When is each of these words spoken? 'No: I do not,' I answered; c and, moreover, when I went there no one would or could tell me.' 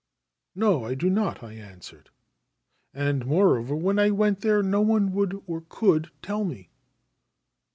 'No: 0.55 0.83
I 0.85 0.95
do 0.95 1.11
not,' 1.11 1.43
I 1.43 1.53
answered; 1.53 2.05
c 2.09 2.11
and, 2.95 3.23
moreover, 3.23 3.75
when 3.75 3.99
I 3.99 4.09
went 4.09 4.41
there 4.41 4.63
no 4.63 4.81
one 4.81 5.11
would 5.13 5.39
or 5.45 5.61
could 5.69 6.09
tell 6.23 6.43
me.' 6.43 6.71